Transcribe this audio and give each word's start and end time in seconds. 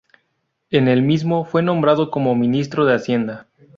En 0.71 0.87
el 0.87 1.03
mismo 1.03 1.45
fue 1.45 1.61
nombrado 1.61 2.09
como 2.09 2.33
Ministro 2.33 2.85
de 2.85 2.95
Hacienda. 2.95 3.45